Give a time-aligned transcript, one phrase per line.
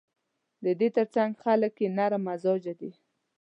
[0.63, 2.91] د دې ترڅنګ خلک یې نرم مزاجه دي.